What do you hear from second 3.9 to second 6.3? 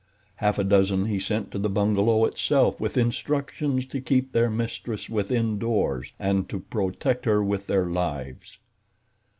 keep their mistress within doors,